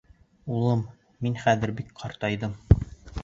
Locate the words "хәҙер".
1.43-1.73